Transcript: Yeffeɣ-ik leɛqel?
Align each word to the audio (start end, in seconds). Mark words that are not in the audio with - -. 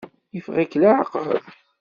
Yeffeɣ-ik 0.35 0.73
leɛqel? 0.81 1.29